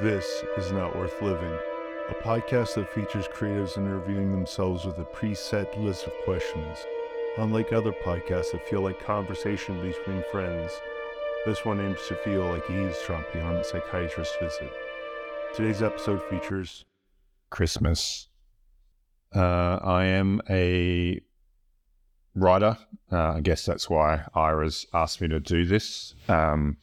[0.00, 1.52] This is Not Worth Living,
[2.08, 6.78] a podcast that features creatives interviewing themselves with a preset list of questions.
[7.36, 10.72] Unlike other podcasts that feel like conversation between friends,
[11.44, 14.72] this one aims to feel like eavesdropping on a psychiatrist's visit.
[15.54, 16.86] Today's episode features
[17.52, 18.28] Christmass.
[19.36, 21.20] Uh, I am a
[22.34, 22.78] writer.
[23.12, 26.14] Uh, I guess that's why Ira's asked me to do this.
[26.26, 26.78] Um,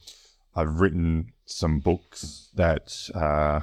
[0.54, 3.60] I've written some books that uh,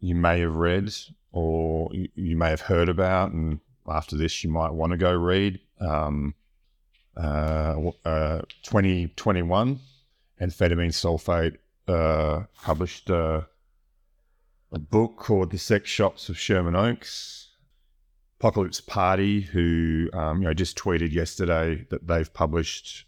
[0.00, 0.92] you may have read
[1.32, 5.12] or you, you, may have heard about, and after this, you might want to go
[5.12, 5.60] read.
[5.80, 6.34] Um,
[7.16, 9.78] uh, uh, 2021,
[10.40, 11.56] amphetamine sulfate
[11.86, 13.46] uh, published a
[14.72, 17.48] book called The Sex Shops of Sherman Oaks.
[18.40, 23.04] Apocalypse Party, who um, you know just tweeted yesterday that they've published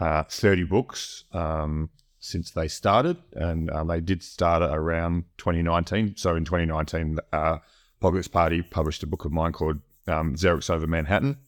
[0.00, 1.24] uh, 30 books.
[1.32, 1.90] Um,
[2.26, 6.16] since they started, and um, they did start around 2019.
[6.16, 7.58] So in 2019, uh,
[8.00, 11.38] Apocalypse Party published a book of mine called um, Xerox Over Manhattan.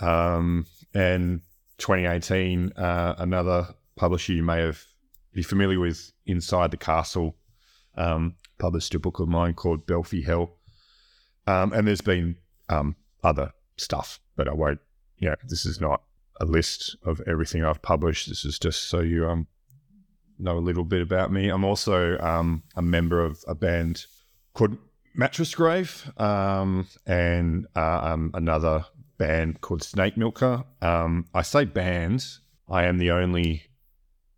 [0.00, 1.40] Um, and
[1.78, 4.84] 2018, uh, another publisher you may have
[5.32, 7.36] be familiar with, Inside the Castle,
[7.96, 10.56] um, published a book of mine called Belfie Hell.
[11.46, 12.36] Um, and there's been
[12.68, 14.80] um, other stuff, but I won't.
[15.18, 16.02] Yeah, this is not
[16.40, 18.28] a list of everything I've published.
[18.28, 19.46] This is just so you um
[20.38, 21.48] know a little bit about me.
[21.48, 24.06] I'm also um, a member of a band
[24.54, 24.76] called
[25.14, 28.84] Mattress Grave um, and uh, um, another
[29.18, 30.64] band called Snake Milker.
[30.82, 32.24] Um, I say band,
[32.68, 33.64] I am the only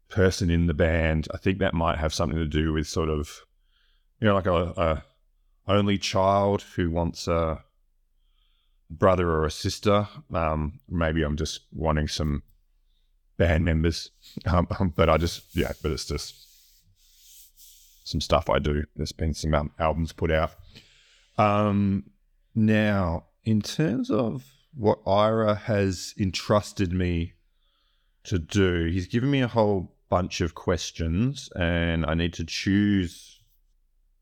[0.08, 1.28] person in the band.
[1.32, 3.40] I think that might have something to do with sort of,
[4.20, 5.04] you know, like a, a
[5.68, 7.62] only child who wants a
[8.90, 10.08] brother or a sister.
[10.32, 12.42] Um, maybe I'm just wanting some
[13.36, 14.10] band members.
[14.46, 16.34] Um, um, but I just, yeah, but it's just
[18.04, 18.84] some stuff I do.
[18.94, 20.52] There's been some um, albums put out.
[21.38, 22.04] Um,
[22.54, 27.34] now, in terms of what Ira has entrusted me
[28.24, 33.40] to do, he's given me a whole bunch of questions, and I need to choose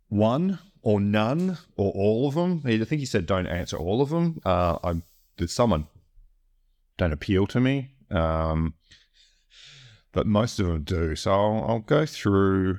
[0.08, 2.62] one or none or all of them.
[2.64, 4.41] I think he said don't answer all of them.
[4.44, 5.86] Uh, I, someone
[6.96, 7.91] don't appeal to me.
[8.10, 8.75] Um,
[10.12, 11.16] but most of them do.
[11.16, 12.78] So I'll, I'll go through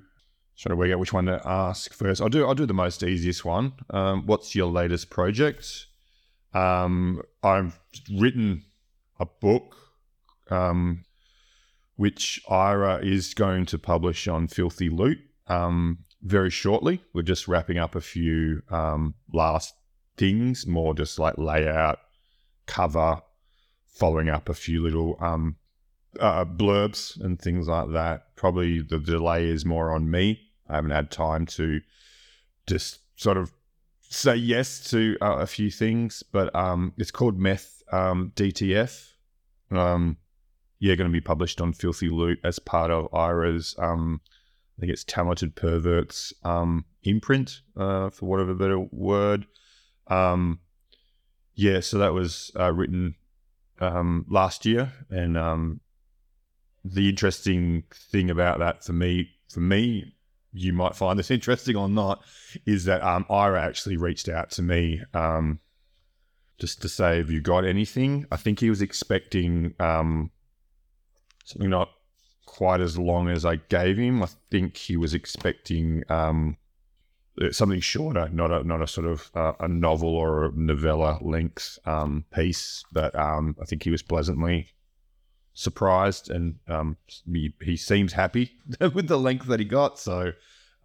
[0.58, 2.22] trying to work out which one to ask first.
[2.22, 3.74] I'll do I'll do the most easiest one.
[3.90, 5.88] Um, what's your latest project?
[6.53, 7.80] Um, I've
[8.12, 8.64] written
[9.19, 9.75] a book,
[10.50, 11.03] um,
[11.97, 17.03] which Ira is going to publish on Filthy Loot um, very shortly.
[17.14, 19.74] We're just wrapping up a few um, last
[20.16, 22.00] things, more just like layout,
[22.66, 23.22] cover,
[23.85, 25.58] following up a few little um,
[26.20, 28.36] uh, blurbs and things like that.
[28.36, 30.42] Probably the delay is more on me.
[30.68, 31.81] I haven't had time to
[32.68, 33.52] just sort of
[34.02, 39.12] say yes to uh, a few things, but um, it's called Meth um, DTF.
[39.72, 40.18] Um,
[40.80, 44.22] yeah, going to be published on Filthy Loot as part of Ira's, um,
[44.78, 49.47] I think it's Talented Perverts um, imprint, uh, for whatever better word.
[50.08, 50.59] Um,
[51.56, 53.16] yeah, so that was uh, written
[53.80, 55.80] um, last year, and um,
[56.85, 60.13] the interesting thing about that for me, for me,
[60.53, 62.23] you might find this interesting or not,
[62.66, 65.59] is that um, Ira actually reached out to me um,
[66.59, 70.31] just to say, "Have you got anything?" I think he was expecting um,
[71.44, 71.90] something not
[72.46, 74.22] quite as long as I gave him.
[74.22, 76.57] I think he was expecting um,
[77.52, 81.79] something shorter, not a not a sort of uh, a novel or a novella length
[81.85, 82.84] um, piece.
[82.91, 84.75] But um, I think he was pleasantly
[85.55, 88.51] surprised, and um, he, he seems happy
[88.93, 89.97] with the length that he got.
[89.97, 90.33] So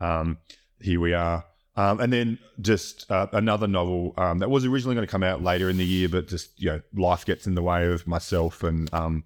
[0.00, 0.38] um,
[0.80, 1.44] here we are.
[1.76, 5.42] Um, and then just uh, another novel um, that was originally going to come out
[5.42, 8.62] later in the year, but just you know life gets in the way of myself
[8.64, 9.24] and um,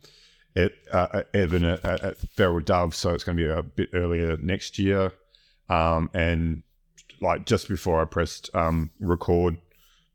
[0.54, 4.36] it, uh, Evan at, at, Feral Dove, so it's going to be a bit earlier
[4.36, 5.12] next year.
[5.68, 6.62] Um, and
[7.20, 9.56] like just before I pressed um, record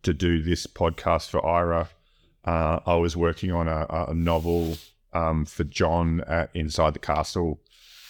[0.04, 1.90] to do this podcast for Ira,
[2.46, 4.78] uh, I was working on a, a novel
[5.14, 7.60] um, for John at Inside the Castle,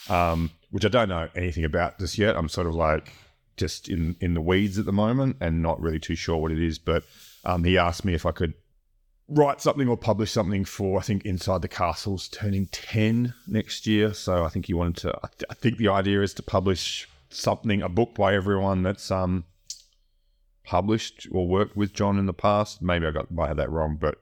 [0.09, 2.35] um, which I don't know anything about just yet.
[2.35, 3.13] I'm sort of like
[3.57, 6.61] just in in the weeds at the moment and not really too sure what it
[6.61, 6.79] is.
[6.79, 7.03] But
[7.43, 8.53] um, he asked me if I could
[9.27, 14.13] write something or publish something for I think Inside the Castle's turning ten next year.
[14.13, 15.09] So I think he wanted to.
[15.23, 19.11] I, th- I think the idea is to publish something, a book by everyone that's
[19.11, 19.45] um
[20.63, 22.81] published or worked with John in the past.
[22.81, 24.19] Maybe I got might have that wrong, but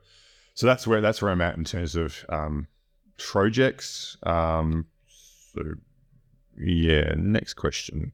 [0.58, 2.68] so that's where that's where I'm at in terms of um,
[3.20, 4.18] projects.
[4.24, 4.88] Um,
[5.54, 5.62] so
[6.58, 8.12] yeah, next question.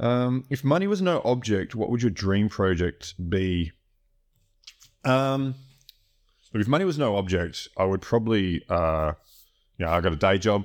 [0.00, 3.70] Um, if money was no object, what would your dream project be?
[5.04, 5.54] Um,
[6.54, 9.12] if money was no object, I would probably, uh,
[9.78, 10.64] know, I got a day job,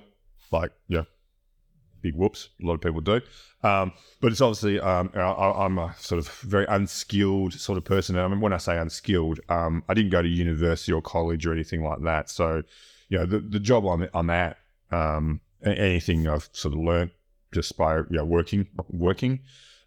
[0.51, 1.03] like, yeah,
[2.05, 3.19] big whoops, a lot of people do.
[3.63, 3.91] Um,
[4.21, 8.15] but it's obviously, um, I, am a sort of very unskilled sort of person.
[8.17, 11.53] I mean, when I say unskilled, um, I didn't go to university or college or
[11.53, 12.29] anything like that.
[12.29, 12.61] So,
[13.09, 14.57] you know, the, the job I'm, I'm at,
[14.91, 17.09] um, anything I've sort of learned
[17.51, 19.39] just by you know, working, working.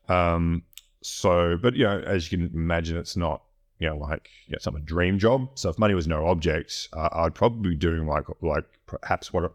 [0.08, 0.64] Um,
[1.00, 3.42] so, but you know, as you can imagine, it's not
[3.78, 5.50] you know like you know, some dream job.
[5.54, 9.52] So if money was no object, uh, I'd probably be doing like like perhaps what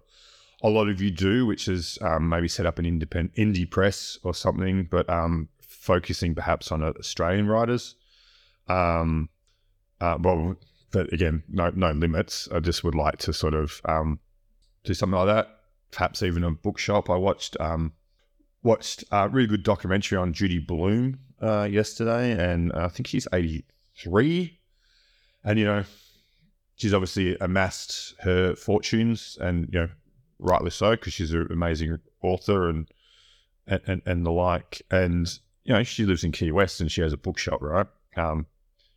[0.63, 4.18] a, lot of you do, which is um, maybe set up an independent indie press
[4.24, 7.95] or something, but um, focusing perhaps on Australian writers.
[8.68, 9.30] Um,
[10.01, 10.56] uh, well,
[10.92, 12.48] but again, no no limits.
[12.51, 14.19] I just would like to sort of um,
[14.83, 15.48] do something like that.
[15.92, 17.10] Perhaps even a bookshop.
[17.10, 17.94] I watched um,
[18.63, 24.60] watched a really good documentary on Judy Blume uh, yesterday, and I think she's 83.
[25.44, 25.83] And, you know,
[26.75, 29.89] she's obviously amassed her fortunes, and, you know,
[30.43, 32.87] rightly so, because she's an amazing author and,
[33.67, 34.81] and, and the like.
[34.91, 35.27] And,
[35.63, 37.87] you know, she lives in Key West and she has a bookshop, right?
[38.15, 38.45] Um,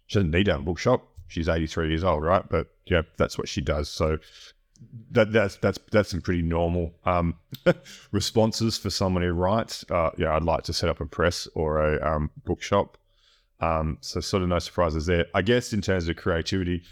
[0.07, 1.07] she doesn't need to have a bookshop.
[1.29, 2.47] She's 83 years old, right?
[2.49, 3.89] But, yeah, that's what she does.
[3.89, 4.19] So
[5.13, 7.35] that that's that's that's some pretty normal um,
[8.13, 9.85] responses for someone who writes.
[9.91, 12.99] Uh, yeah, I'd like to set up a press or a um, bookshop.
[13.61, 15.27] Um, so sort of no surprises there.
[15.35, 16.83] I guess in terms of creativity,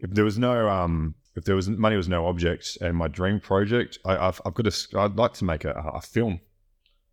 [0.00, 3.40] if there was no um, if there was money was no object, and my dream
[3.40, 6.40] project, I, have I've got a I'd like to make a, a film.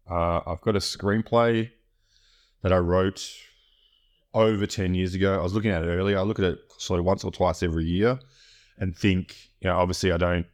[0.09, 1.69] Uh, I've got a screenplay
[2.63, 3.29] that I wrote
[4.33, 5.39] over ten years ago.
[5.39, 6.17] I was looking at it earlier.
[6.17, 8.19] I look at it sort of once or twice every year
[8.77, 10.45] and think, you know, obviously I don't,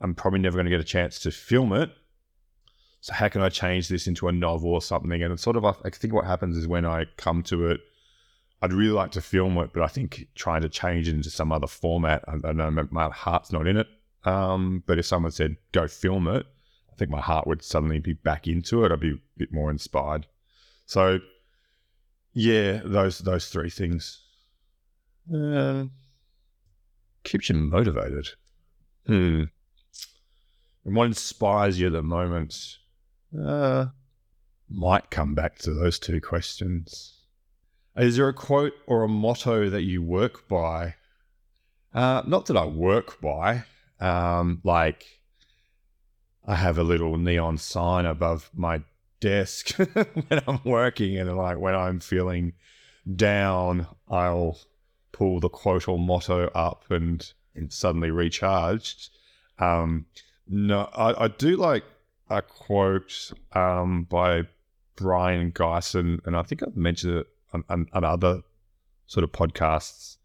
[0.00, 1.90] I'm probably never going to get a chance to film it.
[3.00, 5.22] So how can I change this into a novel or something?
[5.22, 7.80] And it's sort of, I think what happens is when I come to it,
[8.62, 11.50] I'd really like to film it, but I think trying to change it into some
[11.50, 13.88] other format, I, I know my heart's not in it.
[14.24, 16.46] Um, but if someone said, go film it,
[16.92, 18.92] I think my heart would suddenly be back into it.
[18.92, 20.26] I'd be a bit more inspired.
[20.86, 21.18] So,
[22.34, 24.22] yeah, those those three things.
[25.32, 25.84] Uh,
[27.24, 28.28] keeps you motivated.
[29.06, 29.44] Hmm.
[30.84, 32.76] And what inspires you at the moment?
[33.36, 33.86] Uh,
[34.68, 37.21] might come back to those two questions.
[37.96, 40.94] Is there a quote or a motto that you work by?
[41.92, 43.64] Uh, not that I work by.
[44.00, 45.20] Um, like,
[46.46, 48.82] I have a little neon sign above my
[49.20, 52.54] desk when I'm working, and like when I'm feeling
[53.14, 54.58] down, I'll
[55.12, 59.10] pull the quote or motto up and, and suddenly recharged.
[59.58, 60.06] Um,
[60.48, 61.84] no, I, I, do like
[62.30, 64.42] a quote um, by
[64.96, 68.42] Brion Gysin, and I think I've mentioned it on, on, on other
[69.06, 70.16] sort of podcasts.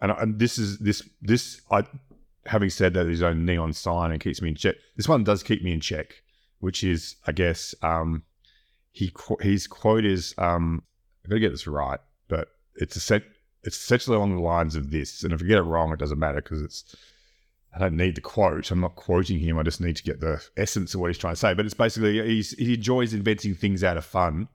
[0.00, 1.84] And, and, this is this this I
[2.46, 4.76] having said that his own neon sign and keeps me in check.
[4.96, 6.22] This one does keep me in check,
[6.60, 8.22] which is I guess um,
[8.92, 10.82] he his quote is um,
[11.24, 13.24] I gotta get this right, but it's a set
[13.64, 15.24] it's essentially along the lines of this.
[15.24, 16.96] And if I get it wrong, it doesn't matter because it's
[17.74, 18.70] I don't need the quote.
[18.70, 19.58] I'm not quoting him.
[19.58, 21.54] I just need to get the essence of what he's trying to say.
[21.54, 24.48] But it's basically he enjoys inventing things out of fun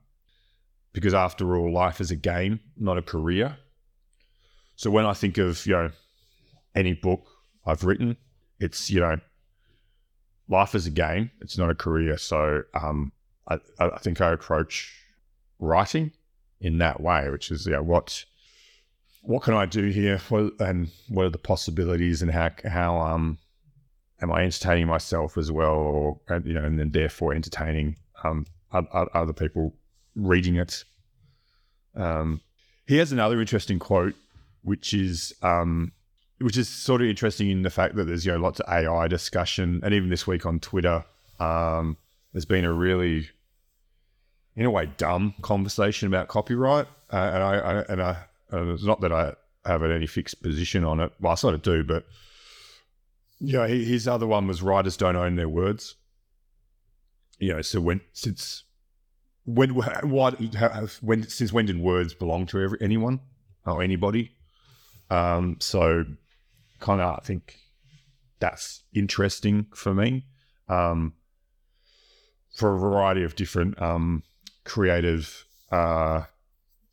[0.94, 3.58] because after all, life is a game, not a career.
[4.76, 5.90] So when I think of you know
[6.74, 7.26] any book
[7.66, 8.16] I've written,
[8.58, 9.18] it's you know
[10.48, 11.30] life is a game.
[11.42, 12.16] It's not a career.
[12.16, 13.12] So um,
[13.48, 14.94] I, I think I approach
[15.58, 16.12] writing
[16.60, 18.24] in that way, which is you know, what
[19.24, 20.18] what can I do here?
[20.28, 23.38] What, and what are the possibilities and how, how, um,
[24.20, 25.72] am I entertaining myself as well?
[25.72, 29.74] Or, you know, and then therefore entertaining, um, other people
[30.14, 30.84] reading it.
[31.94, 32.40] Um,
[32.86, 34.14] he has another interesting quote,
[34.62, 35.92] which is, um,
[36.40, 39.08] which is sort of interesting in the fact that there's, you know, lots of AI
[39.08, 39.80] discussion.
[39.82, 41.04] And even this week on Twitter,
[41.40, 41.96] um,
[42.32, 43.28] there's been a really,
[44.56, 46.86] in a way, dumb conversation about copyright.
[47.12, 48.16] Uh, and I, I, and I,
[48.50, 51.12] and it's not that I have any fixed position on it.
[51.20, 52.04] Well, I sort of do, but
[53.40, 55.96] yeah, his other one was writers don't own their words.
[57.38, 58.64] You know, so when since
[59.44, 60.40] when what
[61.02, 63.20] when since when did words belong to every, anyone
[63.66, 64.32] or anybody?
[65.10, 66.04] Um, so
[66.80, 67.58] kind of I think
[68.40, 70.26] that's interesting for me.
[70.68, 71.14] Um,
[72.54, 74.22] for a variety of different um,
[74.64, 76.22] creative uh,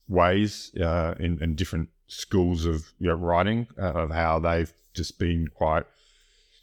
[0.08, 1.13] ways uh,
[1.55, 5.86] different schools of you know, writing uh, of how they've just been quite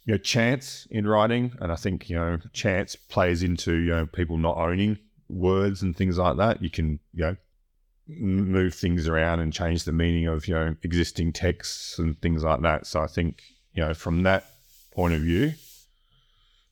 [0.05, 4.05] you know chance in writing and i think you know chance plays into you know
[4.05, 4.97] people not owning
[5.29, 6.61] words and things like that.
[6.61, 7.35] You can, you know,
[8.07, 12.61] move things around and change the meaning of, you know, existing texts and things like
[12.61, 12.87] that.
[12.87, 13.43] So I think,
[13.73, 14.45] you know, from that
[14.91, 15.53] point of view,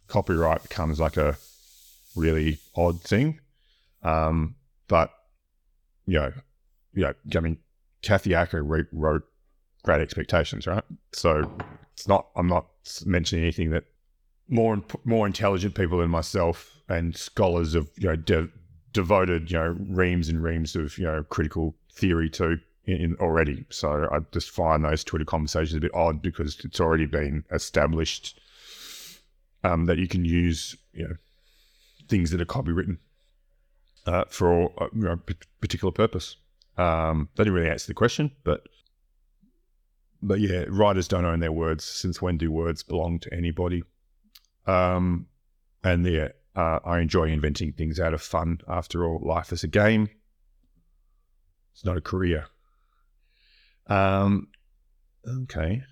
[0.08, 1.38] copyright becomes like a
[2.16, 3.40] really odd thing.
[4.04, 4.56] Um,
[4.88, 5.12] but,
[6.06, 6.34] you know,
[6.94, 7.58] you know, I mean,
[8.02, 9.24] Kathy Acker wrote
[9.84, 10.84] Great Expectations, right?
[11.14, 11.50] So
[11.94, 12.68] it's not, I'm not
[13.06, 13.84] mentioning anything that
[14.50, 18.50] more more intelligent people than myself and scholars of you know de-
[18.94, 23.66] devoted you know reams and reams of you know critical theory to in, in, already.
[23.70, 28.40] So I just find those Twitter conversations a bit odd because it's already been established
[29.64, 31.16] um, that you can use you know
[32.08, 32.98] things that are copywritten
[34.06, 35.20] uh, for a you know,
[35.60, 36.38] particular purpose.
[36.78, 38.68] Um, that didn't really answer the question, but
[40.22, 41.84] but yeah, writers don't own their words.
[41.84, 43.84] Since when do words belong to anybody?
[44.68, 45.28] Um,
[45.84, 48.60] and yeah, uh, I enjoy inventing things out of fun.
[48.68, 50.10] After all, life is a game.
[51.74, 52.46] It's not a career.
[53.88, 54.48] Um,
[55.28, 55.84] okay.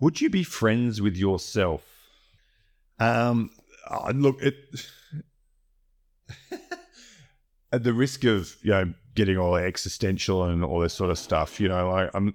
[0.00, 1.84] Would you be friends with yourself?
[2.98, 3.50] Um,
[4.14, 4.56] look, it,
[7.72, 11.60] at the risk of you know getting all existential and all this sort of stuff,
[11.60, 12.34] you know, I, I'm,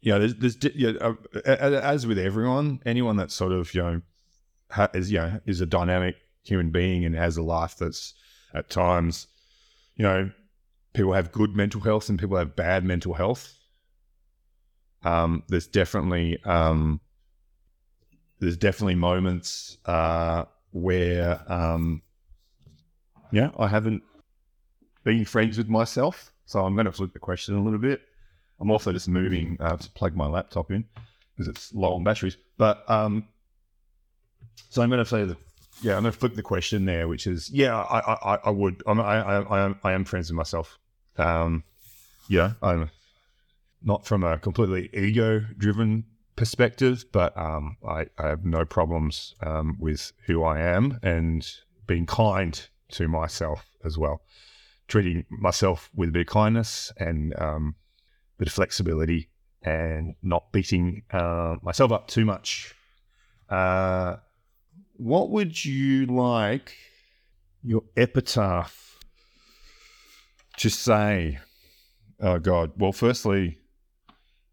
[0.00, 4.02] you know, there's, there's you know, as with everyone, anyone that's sort of you know
[4.94, 8.14] is you know is a dynamic human being and has a life that's
[8.54, 9.26] at times,
[9.96, 10.30] you know,
[10.94, 13.54] people have good mental health and people have bad mental health.
[15.04, 17.00] Um, there's definitely um,
[18.38, 22.02] there's definitely moments uh, where um,
[23.30, 24.02] yeah, I haven't
[25.04, 26.32] been friends with myself.
[26.44, 28.02] So I'm going to flip the question a little bit.
[28.60, 30.84] I'm also just moving uh, to plug my laptop in
[31.32, 32.36] because it's low on batteries.
[32.58, 33.26] But um,
[34.70, 35.36] so I'm going to say that,
[35.82, 38.82] yeah, I'm going to flip the question there, which is, yeah, I, I, I would,
[38.86, 40.78] I'm, I, I, am, I am friends with myself.
[41.16, 41.64] Um,
[42.28, 42.90] yeah, I'm
[43.82, 46.04] not from a completely ego-driven
[46.36, 51.46] perspective, but um, I, I have no problems um, with who I am and
[51.86, 52.60] being kind
[52.92, 54.22] to myself as well,
[54.88, 57.74] treating myself with a bit of kindness and um,
[58.36, 59.28] a bit of flexibility
[59.62, 62.74] and not beating uh, myself up too much.
[63.48, 64.16] Uh,
[64.96, 66.76] what would you like
[67.62, 68.98] your epitaph
[70.58, 71.38] to say?
[72.20, 72.72] Oh God.
[72.76, 73.58] Well, firstly,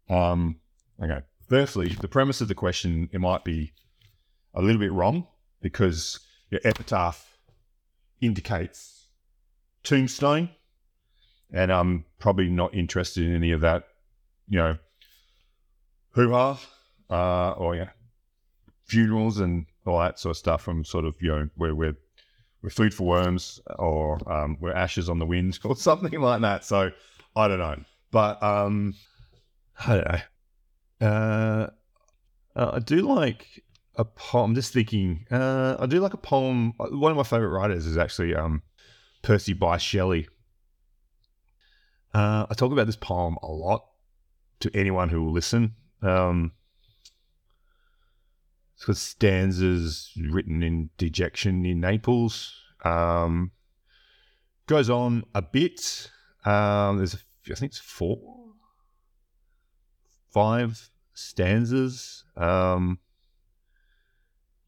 [0.08, 0.56] um,
[1.02, 1.20] okay.
[1.48, 3.72] Firstly, the premise of the question it might be
[4.54, 5.26] a little bit wrong
[5.60, 6.20] because
[6.50, 7.38] your epitaph
[8.20, 9.08] indicates
[9.82, 10.50] tombstone,
[11.52, 13.84] and I'm probably not interested in any of that.
[14.48, 14.78] You know,
[16.14, 16.60] hoo ha,
[17.08, 17.90] uh, or yeah,
[18.84, 21.96] funerals and all that sort of stuff from sort of, you know, where we're,
[22.62, 26.64] we're food for worms or um, we're ashes on the wind or something like that.
[26.64, 26.90] So
[27.36, 27.82] I don't know.
[28.10, 28.94] But um,
[29.86, 31.06] I don't know.
[31.06, 31.70] Uh,
[32.56, 33.62] uh, I do like
[33.96, 34.50] a poem.
[34.50, 36.74] I'm just thinking, uh, I do like a poem.
[36.78, 38.62] One of my favorite writers is actually um,
[39.22, 40.28] Percy Bysshe Shelley.
[42.12, 43.84] Uh, I talk about this poem a lot
[44.60, 45.74] to anyone who will listen.
[46.02, 46.52] Um,
[48.80, 52.54] sort stanzas written in dejection in Naples.
[52.82, 53.50] Um,
[54.66, 56.10] goes on a bit.
[56.46, 57.18] Um, there's, a,
[57.50, 58.18] I think it's four,
[60.30, 62.24] five stanzas.
[62.38, 62.98] Um,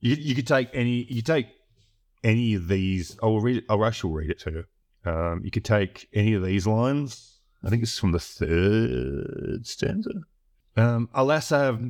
[0.00, 1.46] you, you could take any, you take
[2.22, 3.18] any of these.
[3.22, 3.64] I will read it.
[3.70, 5.10] I'll actually read it to you.
[5.10, 7.38] Um, you could take any of these lines.
[7.64, 10.10] I think it's from the third stanza.
[10.76, 11.80] Um, alas, I have,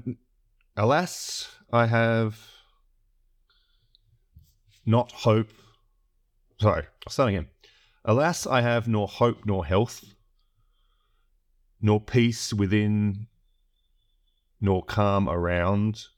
[0.77, 2.39] alas, I have
[4.85, 5.49] not hope.
[6.61, 7.47] Sorry, I'll start again.
[8.05, 10.05] Alas, I have nor hope nor health,
[11.81, 13.27] nor peace within,
[14.61, 16.09] nor calm around,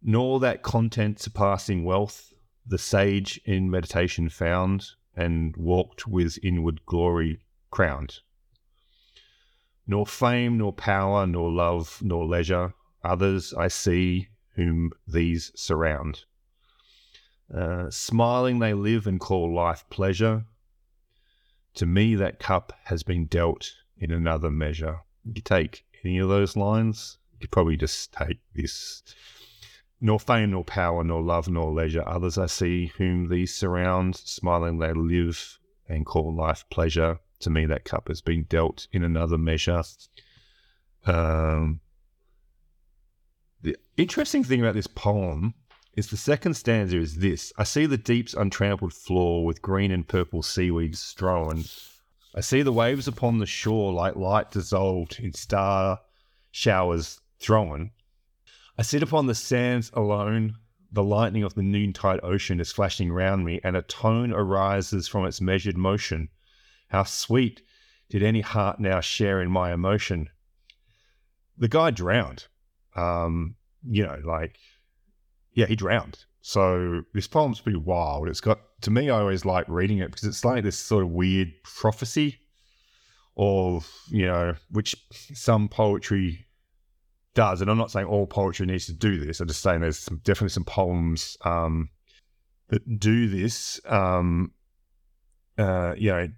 [0.00, 2.32] nor that content surpassing wealth
[2.64, 7.40] the sage in meditation found and walked with inward glory
[7.70, 8.20] crowned.
[9.88, 16.24] Nor fame, nor power, nor love, nor leisure Others I see whom these surround.
[17.54, 20.44] Uh, smiling they live and call life pleasure.
[21.74, 25.00] To me, that cup has been dealt in another measure.
[25.24, 29.02] You take any of those lines, you probably just take this.
[30.00, 32.06] Nor fame, nor power, nor love, nor leisure.
[32.06, 34.16] Others I see whom these surround.
[34.16, 35.58] Smiling they live
[35.88, 37.18] and call life pleasure.
[37.40, 39.82] To me, that cup has been dealt in another measure.
[41.06, 41.80] Um,
[43.96, 45.54] interesting thing about this poem
[45.94, 50.06] is the second stanza is this I see the deep's untrampled floor with green and
[50.06, 51.64] purple seaweeds strewn.
[52.34, 56.00] I see the waves upon the shore like light dissolved in star
[56.50, 57.92] showers thrown.
[58.76, 60.56] I sit upon the sands alone.
[60.90, 65.26] The lightning of the noontide ocean is flashing round me, and a tone arises from
[65.26, 66.28] its measured motion.
[66.88, 67.62] How sweet
[68.08, 70.28] did any heart now share in my emotion?
[71.56, 72.46] The guy drowned.
[72.96, 73.56] Um,
[73.88, 74.58] you know, like,
[75.52, 76.24] yeah, he drowned.
[76.40, 78.28] So this poem's pretty wild.
[78.28, 81.10] It's got, to me, I always like reading it because it's like this sort of
[81.10, 82.38] weird prophecy
[83.36, 86.46] of, you know, which some poetry
[87.34, 87.60] does.
[87.60, 89.40] And I'm not saying all poetry needs to do this.
[89.40, 91.88] I'm just saying there's some, definitely some poems um,
[92.68, 93.80] that do this.
[93.86, 94.52] Um,
[95.56, 96.28] uh, you know,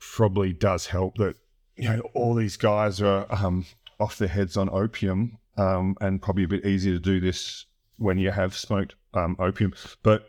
[0.00, 1.36] probably does help that
[1.76, 3.64] you know all these guys are um,
[3.98, 7.66] off their heads on opium, um, and probably a bit easier to do this
[7.96, 9.74] when you have smoked um, opium.
[10.02, 10.26] But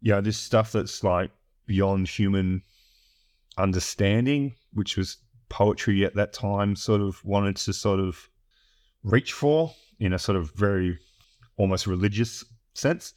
[0.00, 1.30] yeah, this stuff that's like
[1.66, 2.62] beyond human
[3.58, 8.28] understanding, which was poetry at that time, sort of wanted to sort of
[9.04, 10.98] reach for in a sort of very
[11.56, 13.14] almost religious sense.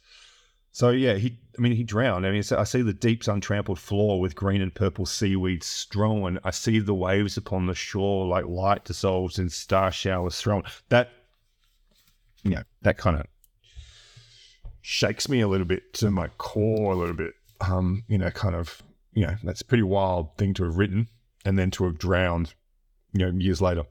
[0.72, 1.38] So yeah, he.
[1.58, 2.26] I mean, he drowned.
[2.26, 6.38] I mean, I see the deep's untrampled floor with green and purple seaweed strewn.
[6.44, 10.64] I see the waves upon the shore like light dissolves in star showers thrown.
[10.90, 11.08] That,
[12.50, 13.26] you know, that kind of
[14.82, 17.34] shakes me a little bit to my core a little bit.
[17.60, 21.08] Um, you know, kind of, you know, that's a pretty wild thing to have written
[21.44, 22.54] and then to have drowned,
[23.12, 23.84] you know, years later.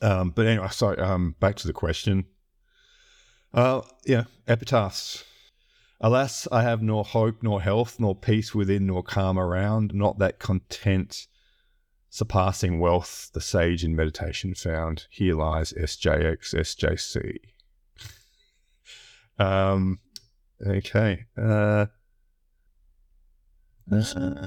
[0.00, 2.26] Um, but anyway, so um, back to the question.
[3.54, 5.24] Uh, yeah, epitaphs.
[6.00, 10.40] Alas, I have nor hope, nor health, nor peace within, nor calm around, not that
[10.40, 11.28] content
[12.12, 15.06] surpassing wealth the sage in meditation found.
[15.08, 17.38] Here lies SJX, SJC.
[19.42, 19.98] um,
[20.64, 21.24] okay.
[21.38, 21.86] Uh,
[23.90, 24.46] uh,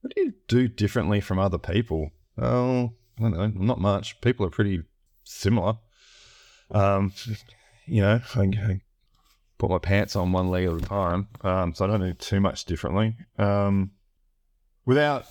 [0.00, 2.10] what do you do differently from other people?
[2.38, 4.18] Oh, I don't know, not much.
[4.22, 4.82] People are pretty
[5.24, 5.74] similar.
[6.70, 7.12] Um,
[7.86, 8.80] you know, I, I
[9.58, 11.28] put my pants on one leg at a time.
[11.42, 13.14] Um, so I don't do too much differently.
[13.38, 13.90] Um,
[14.86, 15.26] without,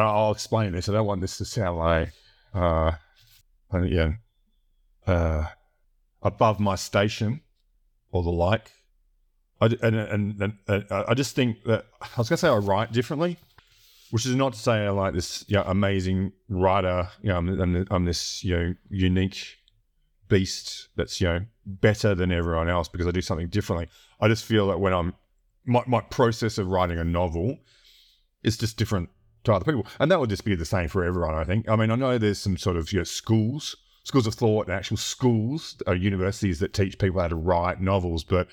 [0.00, 0.88] I'll explain this.
[0.88, 2.12] I don't want this to sound like,
[2.52, 2.92] uh,
[3.84, 4.12] yeah,
[5.06, 5.46] uh,
[6.22, 7.40] above my station
[8.10, 8.70] or the like.
[9.60, 12.56] I, and, and, and, and I just think that I was going to say I
[12.56, 13.38] write differently,
[14.10, 17.08] which is not to say I like this you know, amazing writer.
[17.22, 19.58] You know, I'm, I'm, I'm this you know unique
[20.28, 23.88] beast that's you know better than everyone else because I do something differently.
[24.20, 25.14] I just feel that when I'm
[25.64, 27.58] my, my process of writing a novel
[28.42, 29.08] is just different
[29.44, 31.34] to other people, and that would just be the same for everyone.
[31.34, 31.68] I think.
[31.68, 34.74] I mean, I know there's some sort of you know schools, schools of thought, and
[34.74, 38.48] actual schools, uh, universities that teach people how to write novels, but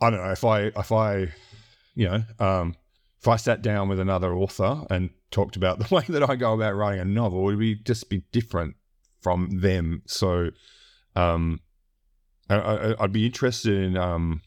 [0.00, 1.32] I don't know if I if I
[1.94, 2.76] you know um,
[3.20, 6.54] if I sat down with another author and talked about the way that I go
[6.54, 8.76] about writing a novel, would be just be different
[9.20, 10.02] from them.
[10.06, 10.50] So
[11.14, 11.60] um,
[12.48, 13.96] I, would be interested in.
[13.96, 14.42] Um,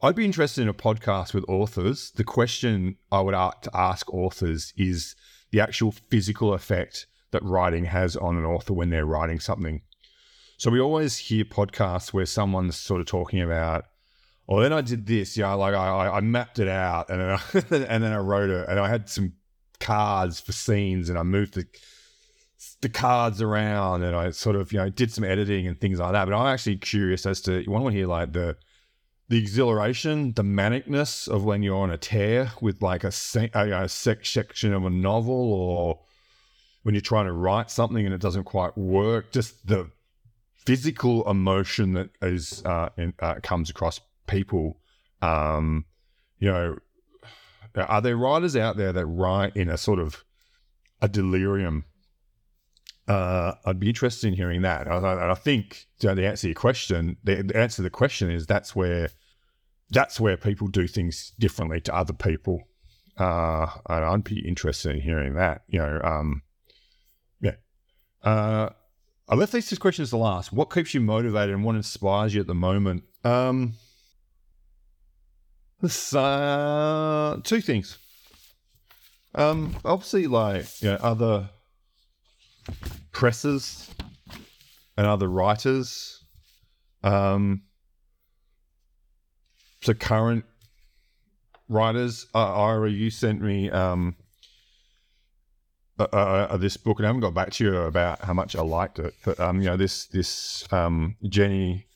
[0.00, 2.12] I'd be interested in a podcast with authors.
[2.12, 5.16] The question I would ask authors is
[5.50, 9.82] the actual physical effect that writing has on an author when they're writing something.
[10.56, 13.86] So we always hear podcasts where someone's sort of talking about,
[14.46, 17.40] well, then I did this, yeah, like I, I mapped it out and then I,
[17.92, 19.32] and then I wrote it and I had some
[19.80, 21.66] cards for scenes and I moved the
[22.80, 26.12] the cards around and I sort of, you know, did some editing and things like
[26.12, 26.24] that.
[26.24, 28.56] But I'm actually curious as to you want to hear like the
[29.28, 33.12] the exhilaration, the manicness of when you're on a tear with like a,
[33.54, 36.00] a, a section of a novel or
[36.82, 39.90] when you're trying to write something and it doesn't quite work, just the
[40.64, 44.78] physical emotion that is uh, in, uh, comes across people.
[45.20, 45.84] Um,
[46.38, 46.78] you know,
[47.74, 50.24] are there writers out there that write in a sort of
[51.02, 51.84] a delirium
[53.08, 54.86] uh, I'd be interested in hearing that.
[54.86, 57.82] And I, I think you know, the answer to your question, the, the, answer to
[57.82, 59.08] the question is that's where
[59.90, 62.68] that's where people do things differently to other people.
[63.16, 65.62] Uh, and I'd be interested in hearing that.
[65.68, 66.42] You know, um,
[67.40, 67.54] yeah.
[68.22, 68.68] Uh,
[69.26, 70.52] I left these two questions to last.
[70.52, 73.04] What keeps you motivated and what inspires you at the moment?
[73.24, 73.74] Um,
[75.80, 77.96] this, uh, two things.
[79.34, 81.50] Um, obviously, like you know, other
[83.12, 83.90] presses
[84.96, 86.24] and other writers.
[87.02, 87.62] Um,
[89.80, 90.44] so current
[91.68, 94.16] writers, uh, Ira, you sent me um,
[95.98, 98.62] uh, uh, this book, and I haven't got back to you about how much I
[98.62, 99.14] liked it.
[99.24, 101.86] But um, you know, this this um, Jenny,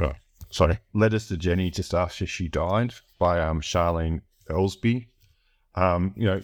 [0.00, 0.12] oh,
[0.50, 5.06] sorry, Letters to Jenny just after she died by um, Charlene Elsby.
[5.74, 6.40] Um, you know,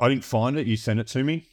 [0.00, 0.66] I didn't find it.
[0.66, 1.46] You sent it to me,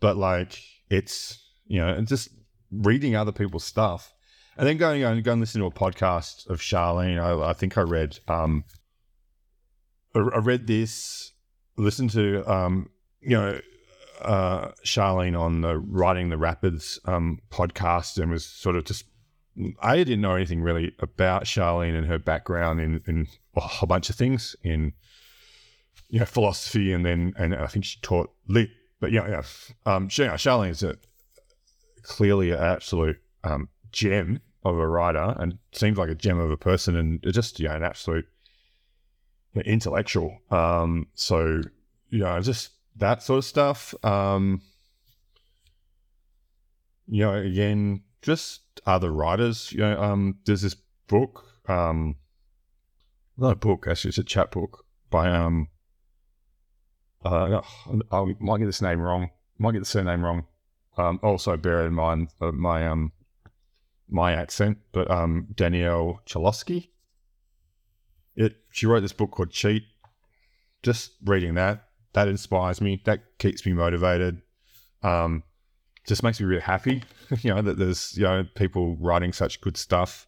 [0.00, 0.58] but like
[0.90, 2.28] it's you know, and just
[2.70, 4.12] reading other people's stuff,
[4.56, 7.20] and then going and going listen to a podcast of Charlene.
[7.20, 8.64] I, I think I read um,
[10.14, 11.32] I, I read this,
[11.76, 13.60] listened to um, you know,
[14.20, 19.04] uh, Charlene on the Writing the Rapids um, podcast, and was sort of just
[19.82, 24.10] I didn't know anything really about Charlene and her background in, in a whole bunch
[24.10, 24.92] of things in
[26.12, 28.68] you know philosophy and then and I think she taught lit.
[29.00, 29.42] But yeah, yeah,
[29.92, 30.96] um, yeah, Charlene is a
[32.02, 36.56] clearly an absolute um, gem of a writer and seems like a gem of a
[36.56, 38.26] person and just yeah an absolute
[39.64, 40.38] intellectual.
[40.50, 41.62] Um, so
[42.10, 43.94] know just that sort of stuff.
[44.04, 44.60] Um,
[47.08, 49.72] you know, again, just other writers.
[49.72, 50.76] You know, um, there's this
[51.08, 52.16] book, um,
[53.38, 55.68] not a book, actually, it's a chat book by um,
[57.24, 57.60] uh,
[58.10, 60.44] I might get this name wrong, might get the surname wrong.
[60.96, 63.12] Um, also bear in mind uh, my um,
[64.08, 66.88] my accent, but um, Danielle Chelosky.
[68.34, 69.84] It she wrote this book called Cheat.
[70.82, 73.00] Just reading that, that inspires me.
[73.04, 74.42] That keeps me motivated.
[75.02, 75.44] Um,
[76.06, 77.02] just makes me really happy,
[77.42, 80.26] you know, that there's, you know, people writing such good stuff.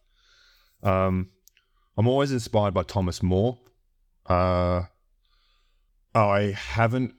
[0.83, 1.29] Um,
[1.97, 3.59] I'm always inspired by Thomas Moore.
[4.25, 4.83] Uh,
[6.15, 7.13] I haven't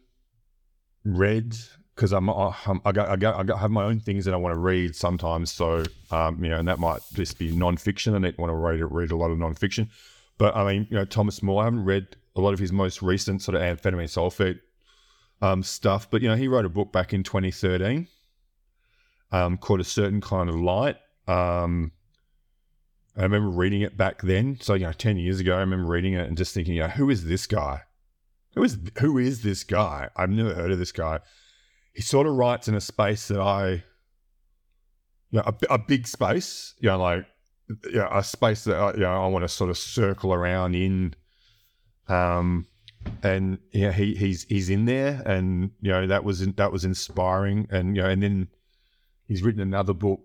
[1.05, 1.57] read
[1.95, 4.37] because I'm, I'm, I got, I got, I got, have my own things that I
[4.37, 5.51] want to read sometimes.
[5.53, 8.15] So, um, you know, and that might just be nonfiction.
[8.15, 9.89] I don't want to read, read a lot of nonfiction.
[10.39, 13.01] But I mean, you know, Thomas Moore, I haven't read a lot of his most
[13.01, 14.61] recent sort of amphetamine sulfate
[15.41, 18.07] um, stuff, but you know, he wrote a book back in 2013
[19.33, 20.97] um, called A Certain Kind of Light.
[21.27, 21.93] Um,
[23.17, 24.59] I remember reading it back then.
[24.61, 26.89] So, you know, 10 years ago, I remember reading it and just thinking, you know,
[26.89, 27.83] who is this guy?
[28.57, 30.09] Who is, who is this guy?
[30.17, 31.21] I've never heard of this guy.
[31.95, 33.85] He sort of writes in a space that I,
[35.31, 37.27] you know, a, a big space, you know, like,
[37.85, 40.75] you know, a space that I, you know, I want to sort of circle around
[40.75, 41.15] in.
[42.09, 42.67] Um,
[43.23, 47.69] and yeah, he he's he's in there, and you know that was that was inspiring,
[47.71, 48.49] and you know, and then
[49.27, 50.21] He's written another book.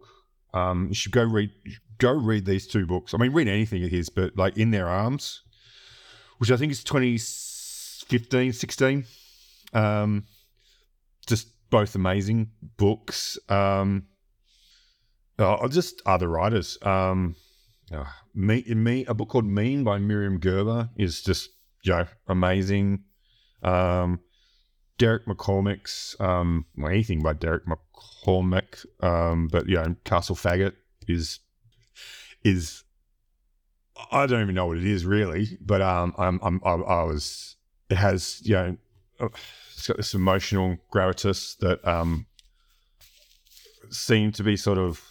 [0.54, 1.52] Um, you should go read
[1.98, 3.14] go read these two books.
[3.14, 5.42] I mean, read anything of his, but like In Their Arms,
[6.38, 6.84] which I think is
[8.12, 9.06] 2015, 16.
[9.74, 10.26] Um,
[11.28, 13.40] just both amazing books.
[13.48, 14.08] Um,
[15.40, 16.78] uh, just other writers.
[16.82, 17.36] Um,
[17.94, 18.04] uh,
[18.36, 21.50] me, me, a book called Mean by Myriam Gurba is just
[21.84, 23.04] you know amazing.
[23.64, 24.20] Um,
[24.98, 30.74] Derek McCormack's um, well, anything by Derek McCormack, um, but yeah, Castle Faggot
[31.08, 31.40] is
[32.44, 32.84] is
[34.12, 37.56] I don't even know what it is really, but um, I'm, I'm I, I was
[37.92, 38.78] it has you know
[39.20, 39.28] uh,
[39.74, 42.26] it's got this emotional gravitas that um
[43.90, 45.04] seemed to be sort of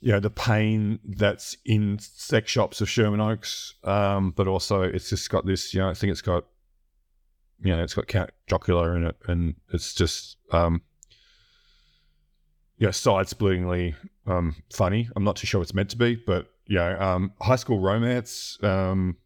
[0.00, 5.10] you know the pain that's in sex shops of Sherman Oaks, um, but also it's
[5.10, 6.44] just got this you know I think it's got
[7.62, 10.82] you know, it's got Count Chocula in it, and it's just, um,
[12.78, 13.94] yeah, side-splittingly
[14.26, 15.08] um, funny.
[15.14, 19.16] I'm not too sure it's meant to be, but yeah, um, High School Romance um,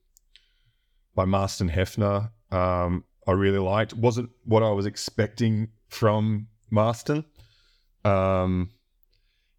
[1.14, 3.94] by Marston Hefner, um, I really liked.
[3.94, 7.24] wasn't what I was expecting from Marston.
[8.05, 8.70] Um,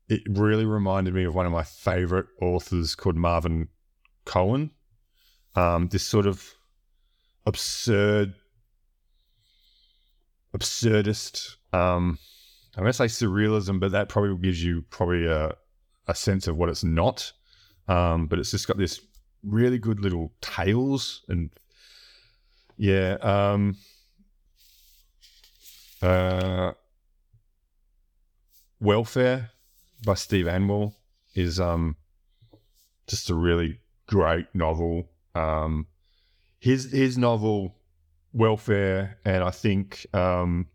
[0.08, 3.70] it really reminded me of one of my favorite authors called Marvin
[4.26, 4.72] Cohen.
[5.56, 6.54] Um, this sort of
[7.46, 8.36] absurd
[10.56, 11.56] absurdist.
[11.74, 12.18] Um,
[12.76, 15.56] I'm going to say surrealism, but that probably gives you probably a,
[16.08, 17.32] a sense of what it's not.
[17.88, 19.00] Um, but it's just got this
[19.46, 21.50] really good little tales and
[22.78, 23.18] yeah.
[23.22, 23.78] Um,
[26.02, 26.74] uh,
[28.80, 29.52] Welfare
[30.06, 30.94] by Steve Anwell
[31.34, 31.96] is um,
[33.08, 35.10] just a really great novel.
[35.34, 35.88] Um,
[36.60, 37.76] his his novel
[38.34, 40.68] welfare, and I think um,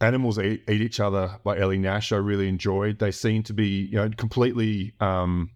[0.00, 2.12] Animals Eat, Eat, Each Other by Elle Nash.
[2.12, 2.98] I really enjoyed.
[2.98, 4.94] They seem to be, you know, completely.
[5.00, 5.50] Um,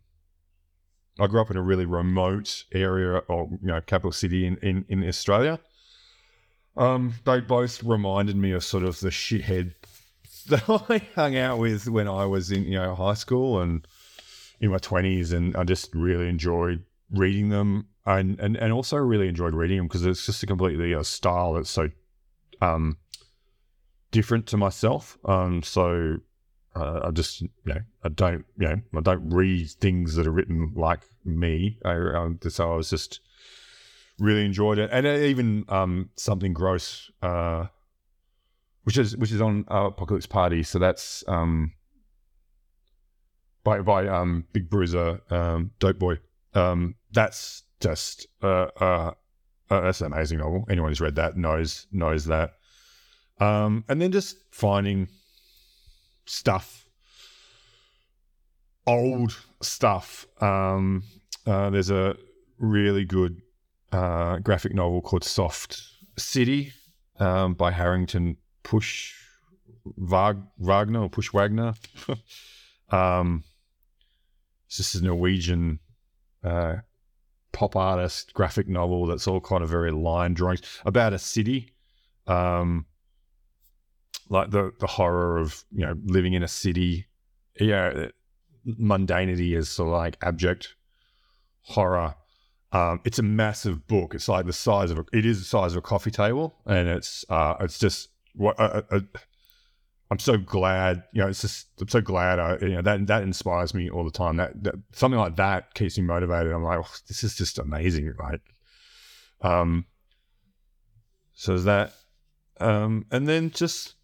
[1.18, 4.84] I grew up in a really remote area, or you know, capital city in in,
[4.88, 5.58] in Australia.
[6.76, 9.74] Um, they both reminded me of sort of the shithead
[10.48, 13.86] that I hung out with when I was in you know high school and
[14.60, 19.28] in my twenties, and I just really enjoyed reading them and and, and also really
[19.28, 21.90] enjoyed reading them because it's just a completely a uh, style that's so
[22.60, 22.96] um,
[24.10, 25.18] different to myself.
[25.24, 26.18] Um, so
[26.76, 30.30] uh, I just you know I don't you know I don't read things that are
[30.30, 31.78] written like me.
[31.84, 33.20] I, I so I was just
[34.18, 37.66] really enjoyed it, and even um, something gross, uh,
[38.84, 40.62] which is which is on uh, Apocalypse Party.
[40.62, 41.72] So that's um,
[43.64, 46.18] by by um, Big Bruiser, um, Dope Boy.
[46.54, 49.12] Um, that's just uh, uh,
[49.70, 50.66] uh, that's an amazing novel.
[50.68, 52.52] Anyone who's read that knows knows that.
[53.38, 55.08] Um, and then just finding
[56.26, 56.86] stuff,
[58.86, 60.26] old stuff.
[60.40, 61.02] Um,
[61.46, 62.16] uh, there's a
[62.58, 63.40] really good
[63.92, 65.82] uh, graphic novel called Soft
[66.18, 66.72] City
[67.18, 69.14] um, by Hariton Push
[69.96, 71.76] Wagner or Pushwagner.
[72.90, 73.44] um,
[74.66, 75.78] it's just a Norwegian
[76.42, 76.76] uh,
[77.52, 81.72] pop artist graphic novel that's all kind of very line drawings about a city.
[82.26, 82.86] Um,
[84.28, 87.06] like the the horror of you know living in a city.
[87.58, 88.08] Yeah,
[88.66, 90.74] mundanity is sort of like abject
[91.62, 92.14] horror
[92.76, 94.14] um, it's a massive book.
[94.14, 96.88] It's like the size of a, it is the size of a coffee table, and
[96.88, 99.00] it's uh, it's just what uh, uh, uh,
[100.10, 101.04] I'm so glad.
[101.12, 102.38] You know, it's just I'm so glad.
[102.38, 104.36] I, you know that that inspires me all the time.
[104.36, 106.52] That, that something like that keeps me motivated.
[106.52, 108.40] I'm like, oh, this is just amazing, right?
[109.40, 109.86] Um.
[111.38, 111.92] So is that,
[112.60, 113.94] um, and then just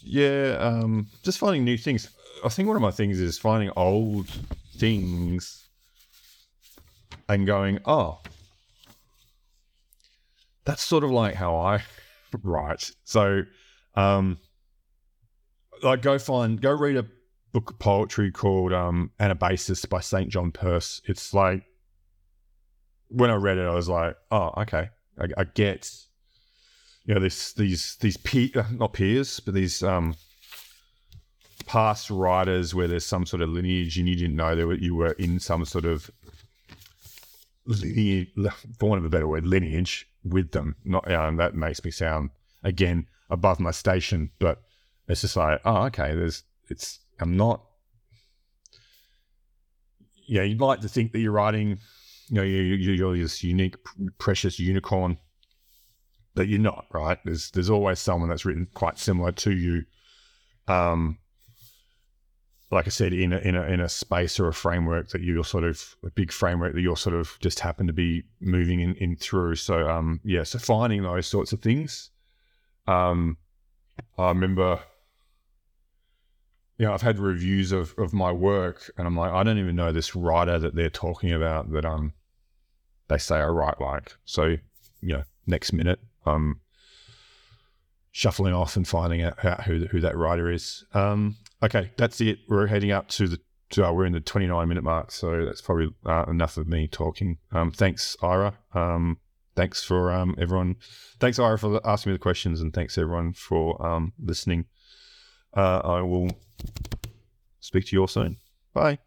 [0.00, 2.08] yeah, um, just finding new things.
[2.44, 4.28] I think one of my things is finding old
[4.76, 5.66] things
[7.28, 8.20] and going, oh,
[10.64, 11.82] that's sort of like how I
[12.42, 12.90] write.
[13.04, 13.42] So,
[13.94, 14.38] um,
[15.82, 17.06] like, go find, go read a
[17.52, 20.28] book of poetry called um, Anabasis by St.
[20.28, 21.00] John Perse.
[21.06, 21.64] It's like,
[23.08, 25.90] when I read it, I was like, oh, okay, I, I get,
[27.08, 30.14] you know, this, these, these peer, not peers, but these, um,
[31.64, 35.12] past writers where there's some sort of lineage and you didn't know that you were
[35.12, 36.10] in some sort of
[37.64, 38.28] lineage,
[38.78, 40.76] for want of a better word, lineage with them.
[40.84, 42.28] Not, that makes me sound
[42.62, 44.62] again above my station, but
[45.08, 47.64] it's just like, oh, okay, there's, it's, I'm not,
[50.26, 51.78] yeah, you'd like to think that you're writing,
[52.28, 53.76] you know, you're, you're this unique,
[54.18, 55.16] precious unicorn,
[56.38, 57.18] but you're not, right?
[57.24, 59.84] There's, there's always someone that's written quite similar to you.
[60.68, 61.18] Um,
[62.70, 65.42] like I said, in a, in a in a space or a framework that you're
[65.42, 68.94] sort of a big framework that you're sort of just happen to be moving in,
[68.96, 69.56] in through.
[69.56, 72.10] So um yeah, so finding those sorts of things.
[72.86, 73.38] Um
[74.16, 74.78] I remember
[76.76, 79.74] you know, I've had reviews of, of my work and I'm like, I don't even
[79.74, 82.12] know this writer that they're talking about that um
[83.08, 84.14] they say I write like.
[84.24, 84.56] So,
[85.00, 85.98] you know, next minute
[86.28, 86.60] I'm
[88.12, 90.84] shuffling off and finding out who who that writer is.
[90.94, 92.40] Um Okay, that's it.
[92.48, 93.40] We're heading up to the.
[93.72, 96.88] To, uh, we're in the 29 minute mark, so that's probably uh, enough of me
[96.88, 97.36] talking.
[97.52, 98.54] Um, thanks, Ira.
[98.72, 99.18] Um,
[99.56, 100.76] thanks for um, everyone.
[101.20, 104.64] Thanks, Ira, for asking me the questions, and thanks everyone for um, listening.
[105.54, 106.30] Uh, I will
[107.60, 108.38] speak to you all soon.
[108.72, 109.00] Bye.